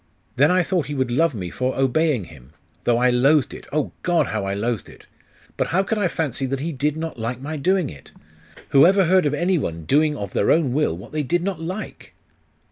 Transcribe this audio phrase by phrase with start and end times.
[0.35, 2.53] 'Then I thought he would love me for obeying him,
[2.85, 3.67] though I loathed it!
[3.71, 5.05] Oh, God, how I loathed it!....
[5.57, 8.11] But how could I fancy that he did not like my doing it?
[8.69, 11.61] Who ever heard of any one doing of their own will what they did not
[11.61, 12.15] like?